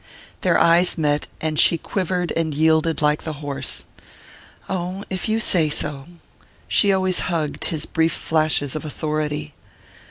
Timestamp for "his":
7.65-7.85